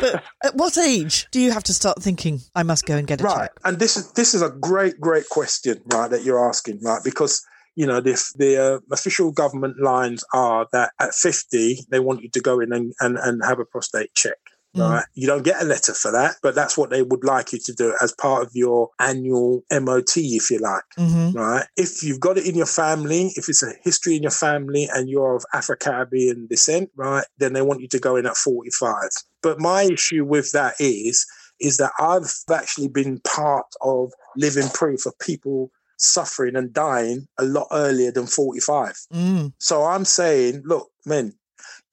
[0.00, 3.20] but at what age do you have to start thinking I must go and get
[3.20, 3.52] a right check?
[3.64, 7.44] and this is this is a great great question right that you're asking right because
[7.74, 12.30] you know the the uh, official government lines are that at 50 they want you
[12.30, 14.36] to go in and and, and have a prostate check
[14.76, 14.90] Mm.
[14.90, 17.58] right you don't get a letter for that but that's what they would like you
[17.58, 21.66] to do as part of your annual mot if you like hmm right?
[21.76, 25.08] If you've got it in your family, if it's a history in your family and
[25.08, 29.10] you're of Afro Caribbean descent, right, then they want you to go in at 45.
[29.42, 31.26] But my issue with that is,
[31.60, 37.44] is that I've actually been part of living proof of people suffering and dying a
[37.44, 38.94] lot earlier than 45.
[39.12, 39.52] Mm.
[39.58, 41.34] So I'm saying, look, men,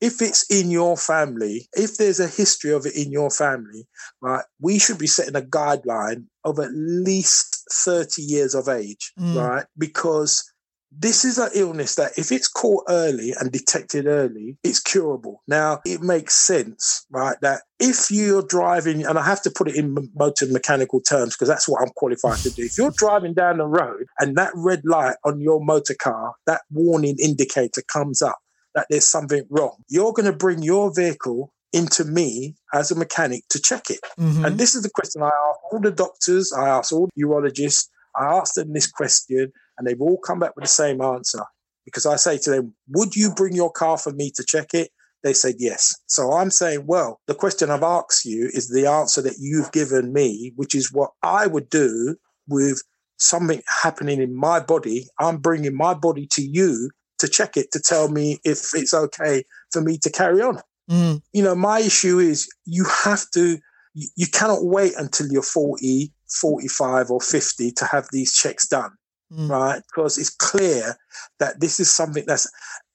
[0.02, 3.88] if it's in your family, if there's a history of it in your family,
[4.22, 9.36] right, we should be setting a guideline of at least 30 years of age, Mm.
[9.36, 9.66] right?
[9.78, 10.52] Because
[10.98, 15.42] this is an illness that if it's caught early and detected early, it's curable.
[15.46, 17.36] Now, it makes sense, right?
[17.42, 21.50] That if you're driving, and I have to put it in motor mechanical terms because
[21.50, 22.64] that's what I'm qualified to do.
[22.64, 26.62] If you're driving down the road and that red light on your motor car, that
[26.72, 28.38] warning indicator comes up
[28.76, 33.44] that there's something wrong, you're going to bring your vehicle into me as a mechanic
[33.50, 34.00] to check it.
[34.18, 37.24] hmm And this is the question I ask all the doctors, I ask all the
[37.24, 41.44] urologists, I ask them this question, and they've all come back with the same answer.
[41.84, 44.90] Because I say to them, Would you bring your car for me to check it?
[45.24, 45.94] They said yes.
[46.08, 50.14] So I'm saying, Well, the question I've asked you is the answer that you've given
[50.14, 52.16] me, which is what I would do
[52.48, 52.82] with
[53.18, 55.08] something happening in my body.
[55.20, 56.90] I'm bringing my body to you
[57.26, 60.60] to check it to tell me if it's okay for me to carry on
[60.90, 61.22] Mm.
[61.34, 63.58] you know, my issue is you have to,
[63.96, 68.92] you, you cannot wait until you're 40, 45 or 50 to have these checks done,
[69.34, 69.50] Mm.
[69.50, 69.82] right?
[69.88, 70.96] Because it's clear
[71.40, 72.48] that this is something that's,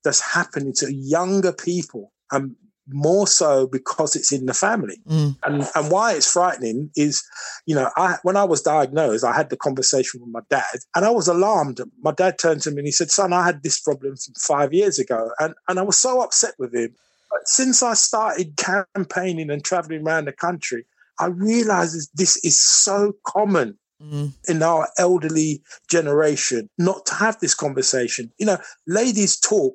[0.05, 2.55] that's happening to younger people and
[2.93, 5.01] more so because it's in the family.
[5.09, 5.37] Mm.
[5.45, 7.23] And, and why it's frightening is,
[7.67, 11.05] you know, I, when I was diagnosed, I had the conversation with my dad and
[11.05, 11.81] I was alarmed.
[12.03, 14.73] My dad turned to me and he said, son, I had this problem from five
[14.73, 15.31] years ago.
[15.39, 16.95] And, and I was so upset with him.
[17.31, 20.85] But since I started campaigning and traveling around the country,
[21.19, 24.33] I realize this is so common mm.
[24.49, 28.33] in our elderly generation not to have this conversation.
[28.39, 29.75] You know, ladies talk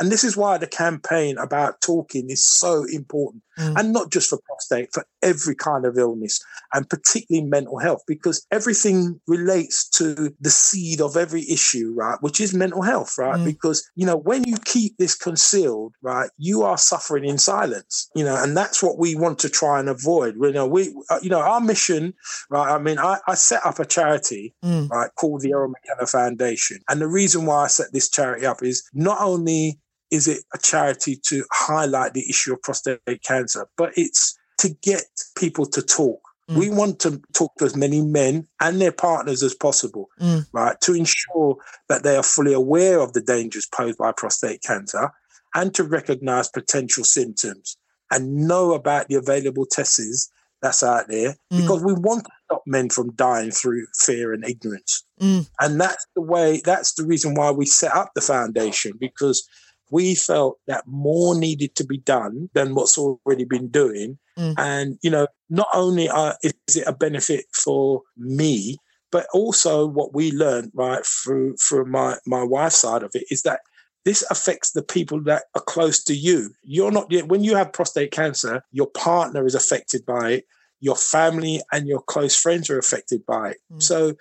[0.00, 3.43] and this is why the campaign about talking is so important.
[3.58, 3.78] Mm.
[3.78, 6.40] And not just for prostate, for every kind of illness,
[6.72, 12.18] and particularly mental health, because everything relates to the seed of every issue, right?
[12.20, 13.38] Which is mental health, right?
[13.38, 13.44] Mm.
[13.44, 18.24] Because, you know, when you keep this concealed, right, you are suffering in silence, you
[18.24, 20.34] know, and that's what we want to try and avoid.
[20.40, 22.14] You know, we, uh, you know, our mission,
[22.50, 22.74] right?
[22.74, 24.88] I mean, I, I set up a charity, mm.
[24.90, 26.78] right, called the Errol McKellar Foundation.
[26.88, 29.78] And the reason why I set this charity up is not only
[30.10, 35.04] is it a charity to highlight the issue of prostate cancer, but it's to get
[35.36, 36.20] people to talk.
[36.50, 36.56] Mm.
[36.56, 40.46] We want to talk to as many men and their partners as possible, mm.
[40.52, 40.78] right?
[40.82, 41.56] To ensure
[41.88, 45.10] that they are fully aware of the dangers posed by prostate cancer
[45.54, 47.76] and to recognize potential symptoms
[48.10, 51.60] and know about the available tests that's out there mm.
[51.60, 55.04] because we want to stop men from dying through fear and ignorance.
[55.20, 55.48] Mm.
[55.60, 59.46] And that's the way, that's the reason why we set up the foundation because
[59.90, 64.18] we felt that more needed to be done than what's already been doing.
[64.38, 64.54] Mm.
[64.58, 66.06] And, you know, not only
[66.42, 68.78] is it a benefit for me,
[69.12, 73.42] but also what we learned, right, through, through my, my wife's side of it is
[73.42, 73.60] that
[74.04, 76.50] this affects the people that are close to you.
[76.62, 80.44] You're not, when you have prostate cancer, your partner is affected by it
[80.84, 83.56] your family and your close friends are affected by it.
[83.72, 83.82] Mm.
[83.82, 84.14] So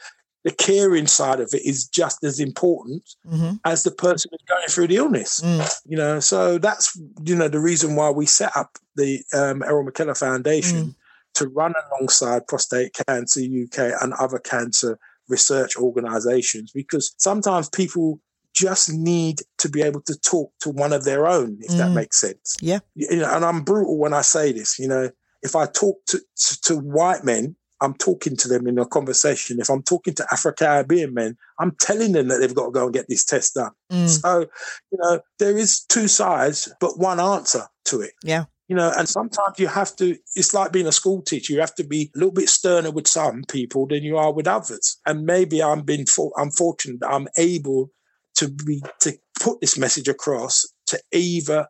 [0.43, 3.55] the caring side of it is just as important mm-hmm.
[3.65, 5.41] as the person who's going through the illness.
[5.41, 5.81] Mm.
[5.85, 9.85] You know, so that's you know the reason why we set up the um, Errol
[9.85, 10.95] McKellar Foundation mm.
[11.35, 18.19] to run alongside Prostate Cancer UK and other cancer research organisations because sometimes people
[18.53, 21.77] just need to be able to talk to one of their own, if mm.
[21.77, 22.55] that makes sense.
[22.61, 22.79] Yeah.
[22.95, 24.77] You know, and I'm brutal when I say this.
[24.77, 25.09] You know,
[25.41, 29.59] if I talk to, to, to white men I'm talking to them in a conversation.
[29.59, 32.85] If I'm talking to Afro Caribbean men, I'm telling them that they've got to go
[32.85, 33.71] and get this test done.
[33.91, 34.09] Mm.
[34.09, 34.47] So,
[34.91, 38.13] you know, there is two sides, but one answer to it.
[38.23, 38.45] Yeah.
[38.69, 41.53] You know, and sometimes you have to, it's like being a school teacher.
[41.53, 44.47] You have to be a little bit sterner with some people than you are with
[44.47, 44.97] others.
[45.05, 46.05] And maybe I'm being,
[46.37, 47.91] I'm fortunate that I'm able
[48.35, 51.67] to be, to put this message across to either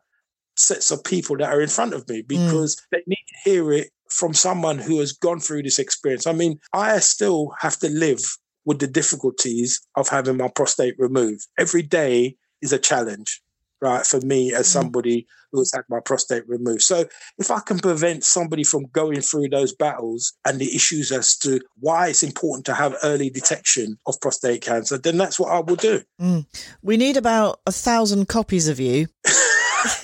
[0.56, 2.28] sets of people that are in front of me mm.
[2.28, 2.80] because mm.
[2.92, 6.26] they need to hear it from someone who has gone through this experience.
[6.26, 8.20] I mean, I still have to live
[8.64, 11.46] with the difficulties of having my prostate removed.
[11.58, 13.42] Every day is a challenge,
[13.82, 14.72] right, for me as mm.
[14.72, 16.82] somebody who's had my prostate removed.
[16.82, 17.06] So
[17.38, 21.60] if I can prevent somebody from going through those battles and the issues as to
[21.78, 25.76] why it's important to have early detection of prostate cancer, then that's what I will
[25.76, 26.02] do.
[26.20, 26.46] Mm.
[26.82, 29.08] We need about a thousand copies of you.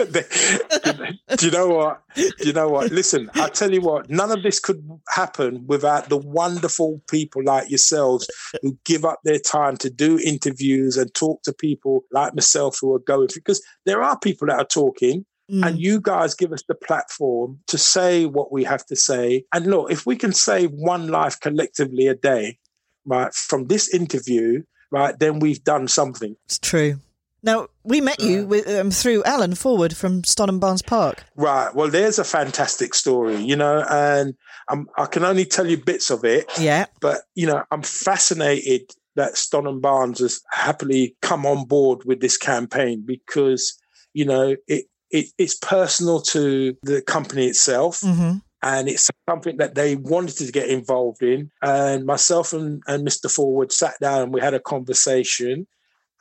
[1.37, 2.03] do you know what?
[2.15, 2.91] Do you know what?
[2.93, 7.71] Listen, I tell you what, none of this could happen without the wonderful people like
[7.71, 8.29] yourselves
[8.63, 12.95] who give up their time to do interviews and talk to people like myself who
[12.95, 15.25] are going because there are people that are talking.
[15.51, 15.67] Mm.
[15.67, 19.45] And you guys give us the platform to say what we have to say.
[19.53, 22.59] And look, if we can save one life collectively a day,
[23.05, 24.63] right, from this interview,
[24.93, 26.37] right, then we've done something.
[26.47, 27.01] It's true.
[27.43, 31.25] Now, we met you with, um, through Alan Forward from Stonham Barns Park.
[31.37, 31.75] Right.
[31.75, 34.35] Well, there's a fantastic story, you know, and
[34.69, 36.51] I'm, I can only tell you bits of it.
[36.59, 36.87] Yeah.
[37.01, 42.37] But, you know, I'm fascinated that Stonham Barns has happily come on board with this
[42.37, 43.79] campaign because,
[44.13, 48.01] you know, it, it it's personal to the company itself.
[48.01, 51.51] Mm-hmm and it's something that they wanted to get involved in.
[51.63, 53.31] And myself and, and Mr.
[53.31, 55.67] Forward sat down and we had a conversation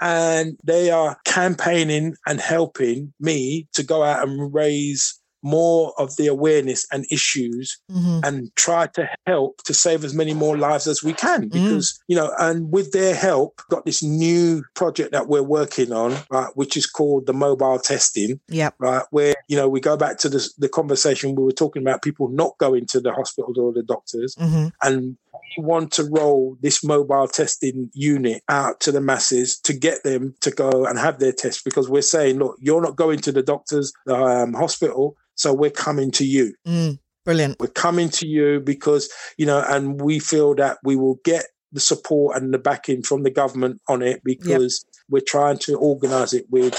[0.02, 6.28] and they are campaigning and helping me to go out and raise more of the
[6.28, 8.20] awareness and issues mm-hmm.
[8.24, 11.52] and try to help to save as many more lives as we can mm.
[11.52, 12.00] because mm.
[12.08, 16.50] you know and with their help got this new project that we're working on right
[16.56, 20.28] which is called the mobile testing yeah right where you know we go back to
[20.28, 23.84] the, the conversation we were talking about people not going to the hospitals or the
[23.84, 24.68] doctors mm-hmm.
[24.82, 25.18] and
[25.58, 30.36] we want to roll this mobile testing unit out to the masses to get them
[30.42, 33.44] to go and have their test because we're saying, look, you're not going to the
[33.44, 36.54] doctor's um, hospital, so we're coming to you.
[36.68, 37.60] Mm, brilliant.
[37.60, 41.80] We're coming to you because, you know, and we feel that we will get the
[41.80, 44.94] support and the backing from the government on it because yep.
[45.10, 46.74] we're trying to organize it with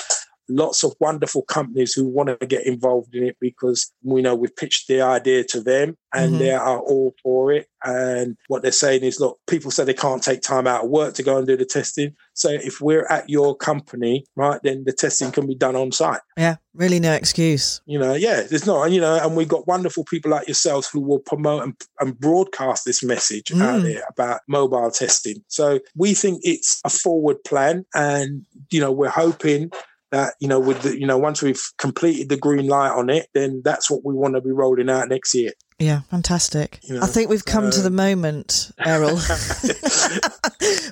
[0.50, 4.54] lots of wonderful companies who want to get involved in it because we know we've
[4.54, 6.38] pitched the idea to them and mm-hmm.
[6.38, 7.68] they are all for it.
[7.82, 11.14] And what they're saying is, look, people say they can't take time out of work
[11.14, 12.14] to go and do the testing.
[12.34, 16.20] So if we're at your company, right, then the testing can be done on site.
[16.36, 17.80] Yeah, really no excuse.
[17.86, 21.00] You know, yeah, there's not, you know, and we've got wonderful people like yourselves who
[21.00, 23.62] will promote and, and broadcast this message mm.
[23.62, 25.42] out there about mobile testing.
[25.48, 29.70] So we think it's a forward plan and, you know, we're hoping
[30.10, 33.28] that you know with the you know once we've completed the green light on it
[33.34, 36.78] then that's what we want to be rolling out next year yeah, fantastic.
[36.82, 39.16] You know, I think we've come uh, to the moment, Errol,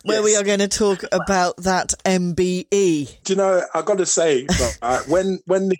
[0.02, 0.24] where yes.
[0.24, 3.22] we are going to talk about that MBE.
[3.22, 4.46] Do you know, I got to say,
[5.07, 5.76] when when the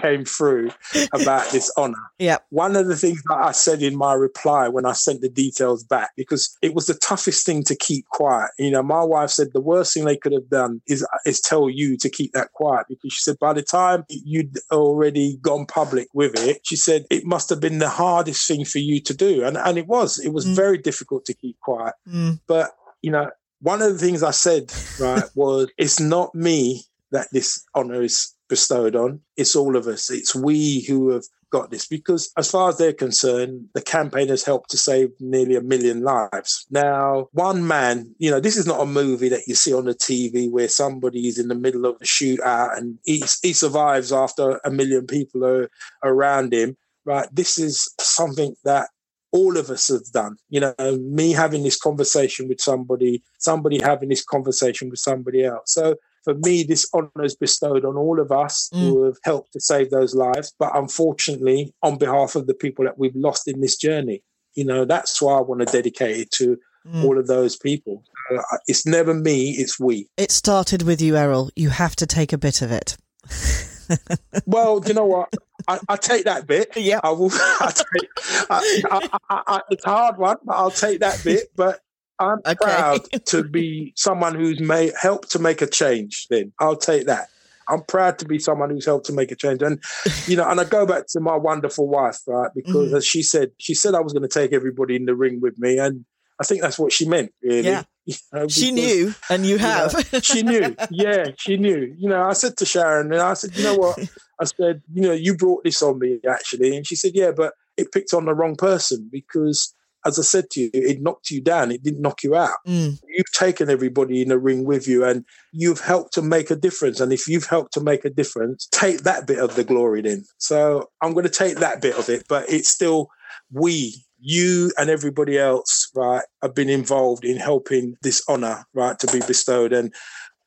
[0.00, 0.70] came through
[1.12, 4.86] about this honour, yeah, one of the things that I said in my reply when
[4.86, 8.50] I sent the details back, because it was the toughest thing to keep quiet.
[8.58, 11.68] You know, my wife said the worst thing they could have done is is tell
[11.68, 16.08] you to keep that quiet because she said by the time you'd already gone public
[16.14, 19.14] with it, she said it must have been the hardest hardest thing for you to
[19.14, 19.44] do.
[19.44, 20.54] And, and it was, it was mm.
[20.54, 21.94] very difficult to keep quiet.
[22.08, 22.40] Mm.
[22.46, 22.70] But,
[23.02, 27.64] you know, one of the things I said, right, was it's not me that this
[27.74, 29.20] honor is bestowed on.
[29.38, 30.10] It's all of us.
[30.10, 34.44] It's we who have got this because, as far as they're concerned, the campaign has
[34.44, 36.66] helped to save nearly a million lives.
[36.70, 39.94] Now, one man, you know, this is not a movie that you see on the
[39.94, 44.60] TV where somebody is in the middle of a shootout and he, he survives after
[44.64, 45.70] a million people are
[46.04, 48.88] around him right, this is something that
[49.32, 50.36] all of us have done.
[50.48, 55.72] You know, me having this conversation with somebody, somebody having this conversation with somebody else.
[55.72, 58.80] So for me, this honor is bestowed on all of us mm.
[58.80, 60.52] who have helped to save those lives.
[60.58, 64.22] But unfortunately, on behalf of the people that we've lost in this journey,
[64.54, 67.04] you know, that's why I want to dedicate it to mm.
[67.04, 68.02] all of those people.
[68.32, 70.08] Uh, it's never me, it's we.
[70.16, 71.50] It started with you, Errol.
[71.56, 72.96] You have to take a bit of it.
[74.46, 75.32] well, do you know what?
[75.68, 76.76] I, I take that bit.
[76.76, 77.30] Yeah, I will.
[77.32, 78.10] I take,
[78.50, 81.48] I, I, it's a hard one, but I'll take that bit.
[81.56, 81.80] But
[82.20, 82.54] I'm okay.
[82.54, 86.26] proud to be someone who's made helped to make a change.
[86.28, 87.28] Then I'll take that.
[87.68, 89.62] I'm proud to be someone who's helped to make a change.
[89.62, 89.82] And
[90.26, 92.50] you know, and I go back to my wonderful wife, right?
[92.54, 92.96] Because mm.
[92.96, 95.58] as she said, she said I was going to take everybody in the ring with
[95.58, 96.04] me, and
[96.40, 97.68] I think that's what she meant, really.
[97.68, 97.84] Yeah.
[98.06, 99.92] You know, because, she knew, and you have.
[99.92, 100.74] You know, she knew.
[100.90, 101.94] Yeah, she knew.
[101.96, 103.98] You know, I said to Sharon, and I said, you know what?
[104.40, 107.52] I said, you know, you brought this on me actually, and she said, yeah, but
[107.76, 109.74] it picked on the wrong person because,
[110.06, 111.70] as I said to you, it knocked you down.
[111.70, 112.56] It didn't knock you out.
[112.66, 112.98] Mm.
[113.08, 117.00] You've taken everybody in the ring with you, and you've helped to make a difference.
[117.00, 120.24] And if you've helped to make a difference, take that bit of the glory then.
[120.38, 123.08] So I'm going to take that bit of it, but it's still
[123.52, 129.06] we you and everybody else, right, have been involved in helping this honor, right, to
[129.06, 129.72] be bestowed.
[129.72, 129.94] And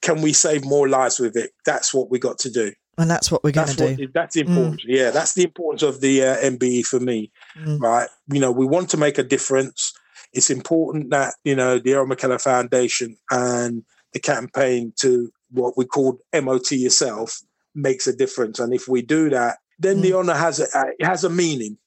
[0.02, 1.52] can we save more lives with it?
[1.66, 2.74] That's what we got to do.
[2.98, 4.08] And that's what we're going to do.
[4.14, 4.82] That's important.
[4.82, 4.86] Mm.
[4.88, 7.80] Yeah, that's the importance of the uh, MBE for me, mm.
[7.80, 8.08] right?
[8.32, 9.94] You know, we want to make a difference.
[10.32, 15.86] It's important that, you know, the Errol McKellar Foundation and the campaign to what we
[15.86, 17.42] call MOT yourself
[17.74, 18.60] makes a difference.
[18.60, 20.02] And if we do that, then mm.
[20.04, 20.68] the honor has a,
[21.00, 21.78] it has a meaning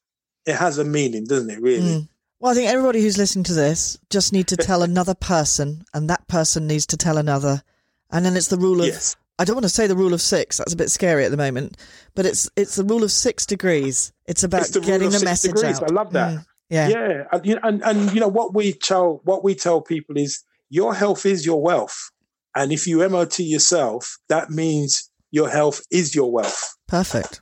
[0.46, 1.60] it has a meaning, doesn't it?
[1.60, 2.00] Really.
[2.00, 2.08] Mm.
[2.38, 6.08] Well, I think everybody who's listening to this just need to tell another person, and
[6.08, 7.62] that person needs to tell another,
[8.10, 8.86] and then it's the rule of.
[8.86, 9.16] Yes.
[9.38, 10.56] I don't want to say the rule of six.
[10.56, 11.76] That's a bit scary at the moment,
[12.14, 14.12] but it's it's the rule of six degrees.
[14.26, 15.80] It's about it's the getting the message degrees.
[15.80, 15.90] out.
[15.90, 16.34] I love that.
[16.34, 16.46] Mm.
[16.68, 20.42] Yeah, yeah, and, and and you know what we tell what we tell people is
[20.68, 22.10] your health is your wealth,
[22.54, 26.76] and if you MOT yourself, that means your health is your wealth.
[26.88, 27.40] Perfect.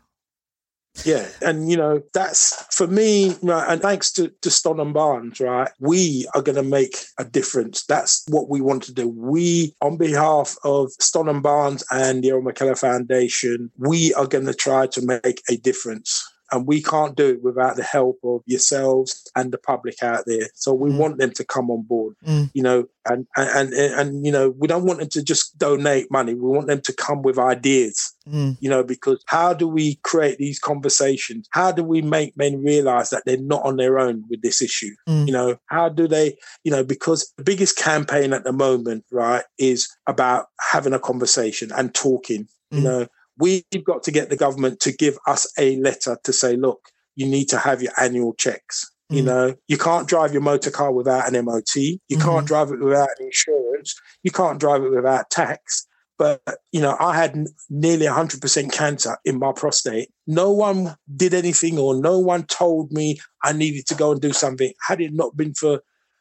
[1.04, 3.66] Yeah, and you know that's for me, right?
[3.68, 5.70] And thanks to to Stonham Barns, right?
[5.80, 7.84] We are going to make a difference.
[7.84, 9.08] That's what we want to do.
[9.08, 14.54] We, on behalf of Stonham Barns and the Errol McKellar Foundation, we are going to
[14.54, 19.28] try to make a difference and we can't do it without the help of yourselves
[19.34, 20.48] and the public out there.
[20.54, 20.98] So we mm.
[20.98, 22.50] want them to come on board, mm.
[22.54, 26.10] you know, and, and, and, and, you know, we don't want them to just donate
[26.10, 26.34] money.
[26.34, 28.56] We want them to come with ideas, mm.
[28.60, 31.48] you know, because how do we create these conversations?
[31.50, 34.94] How do we make men realize that they're not on their own with this issue?
[35.08, 35.26] Mm.
[35.26, 39.44] You know, how do they, you know, because the biggest campaign at the moment, right,
[39.58, 42.84] is about having a conversation and talking, you mm.
[42.84, 43.06] know,
[43.36, 47.26] We've got to get the government to give us a letter to say, look, you
[47.26, 48.90] need to have your annual checks.
[49.10, 49.16] Mm.
[49.16, 51.74] You know, you can't drive your motor car without an MOT.
[51.76, 52.22] You mm-hmm.
[52.22, 53.94] can't drive it without insurance.
[54.22, 55.86] You can't drive it without tax.
[56.16, 60.10] But, you know, I had n- nearly 100% cancer in my prostate.
[60.26, 64.32] No one did anything or no one told me I needed to go and do
[64.32, 64.72] something.
[64.86, 65.80] Had it not been for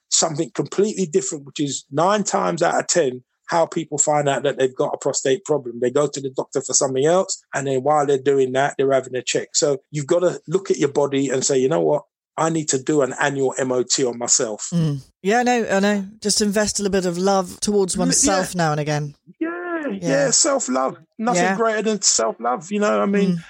[0.10, 4.58] something completely different, which is nine times out of 10 how people find out that
[4.58, 5.80] they've got a prostate problem.
[5.80, 8.91] They go to the doctor for something else, and then while they're doing that, they're
[8.91, 9.49] having a check.
[9.53, 12.03] So you've got to look at your body and say, you know what?
[12.36, 14.70] I need to do an annual MOT on myself.
[14.74, 15.01] Mm.
[15.22, 16.05] Yeah, I know, I know.
[16.20, 18.63] Just invest a little bit of love towards oneself yeah.
[18.63, 19.15] now and again.
[20.02, 20.98] Yeah, yeah, self love.
[21.18, 21.58] Nothing yeah.
[21.58, 22.72] greater than self love.
[22.72, 23.44] You know, I mean, mm.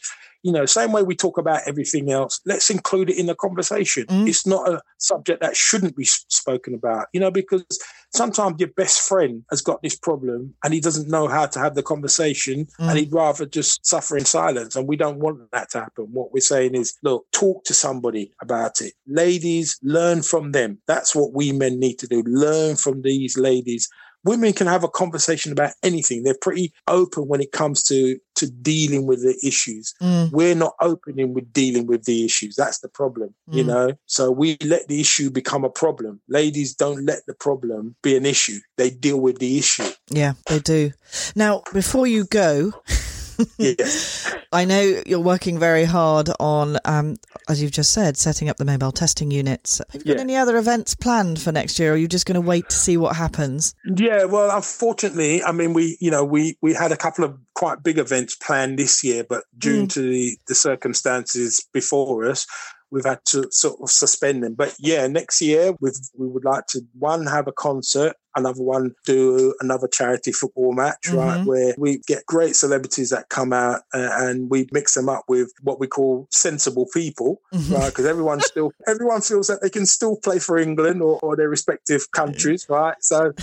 [0.48, 4.06] you know, same way we talk about everything else, let's include it in the conversation.
[4.06, 4.30] Mm.
[4.30, 7.66] It's not a subject that shouldn't be spoken about, you know, because
[8.14, 11.76] sometimes your best friend has got this problem and he doesn't know how to have
[11.76, 12.88] the conversation mm.
[12.88, 14.78] and he'd rather just suffer in silence.
[14.78, 16.06] And we don't want that to happen.
[16.14, 18.93] What we're saying is, look, talk to somebody about it.
[19.06, 20.78] Ladies, learn from them.
[20.88, 22.24] That's what we men need to do.
[22.26, 23.89] Learn from these ladies
[24.28, 26.24] women can have a conversation about anything.
[26.24, 29.94] They're pretty open when it comes to to dealing with the issues.
[30.02, 30.32] Mm.
[30.32, 32.56] We're not opening with dealing with the issues.
[32.56, 33.56] That's the problem, mm.
[33.56, 33.94] you know.
[34.06, 36.22] So we let the issue become a problem.
[36.28, 38.60] Ladies don't let the problem be an issue.
[38.78, 39.90] They deal with the issue.
[40.10, 40.92] Yeah, they do.
[41.36, 42.74] Now, before you go,
[44.52, 47.18] I know you're working very hard on, um,
[47.50, 49.82] as you've just said, setting up the mobile testing units.
[49.92, 51.92] Have you got any other events planned for next year?
[51.92, 53.76] Or are you just going to wait to see what happens?
[53.86, 57.84] Yeah, well, unfortunately, I mean, we, you know, we we had a couple of quite
[57.84, 59.94] big events planned this year, but due mm.
[59.94, 62.46] to the, the circumstances before us,
[62.92, 64.56] we've had to sort of suspend them.
[64.56, 68.94] But yeah, next year we we would like to one have a concert another one
[69.06, 71.18] do another charity football match, mm-hmm.
[71.18, 71.46] right?
[71.46, 75.52] Where we get great celebrities that come out and, and, we mix them up with
[75.62, 77.74] what we call sensible people, mm-hmm.
[77.74, 77.88] right?
[77.88, 81.50] Because everyone still, everyone feels that they can still play for England or, or their
[81.50, 82.96] respective countries, right?
[83.02, 83.34] So,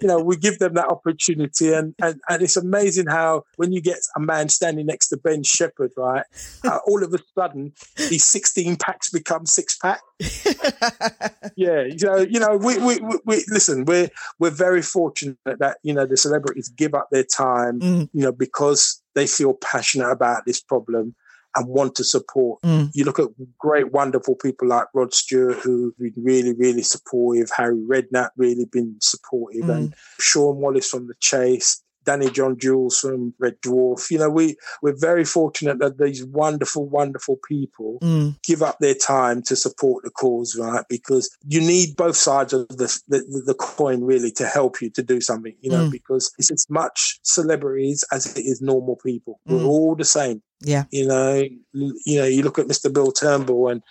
[0.00, 1.72] you know, we give them that opportunity.
[1.72, 5.42] And, and, and it's amazing how when you get a man standing next to Ben
[5.42, 6.24] Shephard, right?
[6.64, 10.00] Uh, all of a sudden, these 16 packs become six pack.
[11.56, 11.84] yeah.
[11.96, 16.06] So, you know, we, we, we, we listen, we're, we're very fortunate that you know
[16.06, 18.08] the celebrities give up their time, mm.
[18.12, 21.14] you know, because they feel passionate about this problem
[21.56, 22.60] and want to support.
[22.62, 22.90] Mm.
[22.94, 23.28] You look at
[23.58, 27.50] great, wonderful people like Rod Stewart, who've been really, really supportive.
[27.56, 29.76] Harry Redknapp really been supportive, mm.
[29.76, 31.82] and Shaun Wallace from The Chase.
[32.04, 34.10] Danny John-Jules from Red Dwarf.
[34.10, 38.36] You know, we we're very fortunate that these wonderful, wonderful people mm.
[38.42, 40.84] give up their time to support the cause, right?
[40.88, 45.02] Because you need both sides of the the, the coin really to help you to
[45.02, 45.54] do something.
[45.60, 45.92] You know, mm.
[45.92, 49.40] because it's as much celebrities as it is normal people.
[49.48, 49.58] Mm.
[49.58, 50.42] We're all the same.
[50.64, 50.84] Yeah.
[50.90, 51.42] You know,
[51.72, 52.92] you know, you look at Mr.
[52.92, 53.82] Bill Turnbull and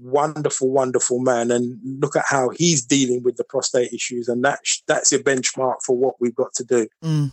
[0.00, 4.60] wonderful, wonderful man, and look at how he's dealing with the prostate issues, and that
[4.86, 6.88] that's your benchmark for what we've got to do.
[7.04, 7.32] Mm.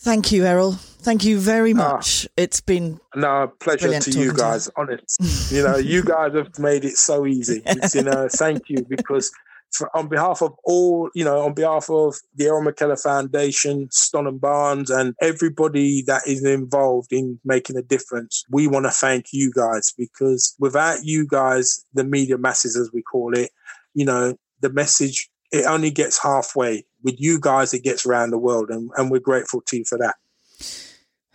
[0.00, 0.72] Thank you, Errol.
[0.72, 1.76] Thank you very ah.
[1.76, 2.26] much.
[2.26, 4.66] Ah, it's been no pleasure to you guys.
[4.66, 7.62] To honest, you know, you guys have made it so easy.
[7.66, 9.32] It's, you know, thank you because
[9.72, 14.40] for, on behalf of all, you know, on behalf of the Errol McKellar Foundation, Stonham
[14.40, 19.52] Barns, and everybody that is involved in making a difference, we want to thank you
[19.52, 23.50] guys because without you guys, the media masses, as we call it,
[23.94, 26.84] you know, the message it only gets halfway.
[27.02, 29.98] With you guys, it gets around the world, and, and we're grateful to you for
[29.98, 30.16] that.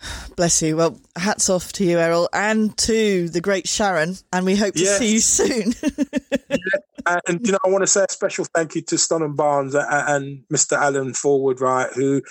[0.36, 0.78] Bless you.
[0.78, 4.84] Well, hats off to you, Errol, and to the great Sharon, and we hope to
[4.84, 4.99] yes.
[4.99, 5.74] see you soon.
[7.07, 7.19] yeah.
[7.27, 9.85] And you know, I want to say a special thank you to Stonham Barns uh,
[9.89, 10.77] uh, and Mr.
[10.77, 12.21] Alan Forward, right, who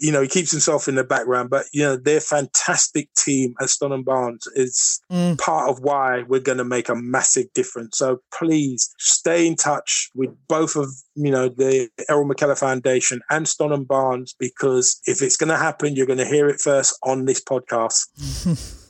[0.00, 3.68] you know, he keeps himself in the background, but you know, their fantastic team at
[3.68, 5.38] Stonham Barns is mm.
[5.38, 7.98] part of why we're going to make a massive difference.
[7.98, 13.46] So please stay in touch with both of you know the Errol McKellar Foundation and
[13.46, 17.26] Stonham Barns because if it's going to happen, you're going to hear it first on
[17.26, 18.06] this podcast.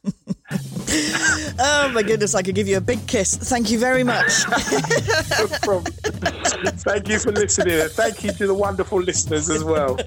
[0.52, 3.36] oh my goodness, I could give you a big kiss.
[3.36, 4.32] Thank you very much.
[4.48, 5.92] no problem.
[6.82, 7.88] Thank you for listening.
[7.90, 9.98] Thank you to the wonderful listeners as well.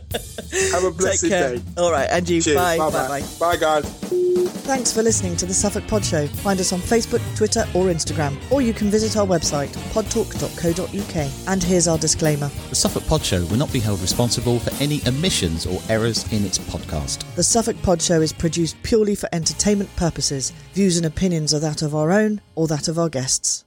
[0.72, 1.62] Have a blessed day.
[1.78, 2.42] All right, and you.
[2.42, 2.58] Cheers.
[2.58, 2.78] Bye.
[2.78, 3.08] Bye Bye.
[3.08, 3.22] bye.
[3.22, 3.28] Bye.
[3.40, 4.14] Bye, guys.
[4.64, 6.26] Thanks for listening to the Suffolk Pod Show.
[6.26, 11.50] Find us on Facebook, Twitter, or Instagram, or you can visit our website, podtalk.co.uk.
[11.50, 15.02] And here's our disclaimer The Suffolk Pod Show will not be held responsible for any
[15.06, 17.24] omissions or errors in its podcast.
[17.36, 20.33] The Suffolk Pod Show is produced purely for entertainment purposes.
[20.74, 23.63] Views and opinions are that of our own or that of our guests.